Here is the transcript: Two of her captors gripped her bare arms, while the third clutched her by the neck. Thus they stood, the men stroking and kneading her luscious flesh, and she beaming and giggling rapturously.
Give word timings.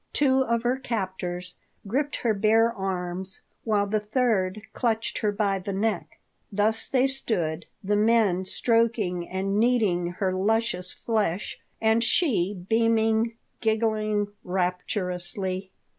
Two 0.13 0.43
of 0.43 0.63
her 0.63 0.77
captors 0.77 1.57
gripped 1.85 2.15
her 2.15 2.33
bare 2.33 2.73
arms, 2.73 3.41
while 3.63 3.85
the 3.85 3.99
third 3.99 4.63
clutched 4.73 5.19
her 5.19 5.31
by 5.31 5.59
the 5.59 5.73
neck. 5.73 6.17
Thus 6.51 6.89
they 6.89 7.05
stood, 7.05 7.67
the 7.83 7.95
men 7.95 8.43
stroking 8.45 9.29
and 9.29 9.59
kneading 9.59 10.13
her 10.13 10.33
luscious 10.33 10.91
flesh, 10.91 11.59
and 11.79 12.03
she 12.03 12.65
beaming 12.67 13.15
and 13.17 13.31
giggling 13.59 14.29
rapturously. 14.43 15.71